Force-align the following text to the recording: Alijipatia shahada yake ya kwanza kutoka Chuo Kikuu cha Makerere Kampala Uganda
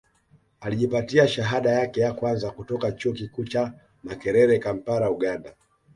Alijipatia 0.59 1.27
shahada 1.27 1.71
yake 1.71 2.01
ya 2.01 2.13
kwanza 2.13 2.51
kutoka 2.51 2.91
Chuo 2.91 3.13
Kikuu 3.13 3.43
cha 3.43 3.73
Makerere 4.03 4.59
Kampala 4.59 5.11
Uganda 5.11 5.55